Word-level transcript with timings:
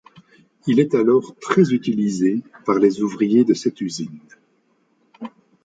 Il 0.65 0.79
est 0.79 0.95
alors 0.95 1.35
très 1.39 1.73
utilisé 1.73 2.41
par 2.65 2.79
les 2.79 3.03
ouvriers 3.03 3.45
de 3.45 3.53
cette 3.53 3.81
usine. 3.81 4.17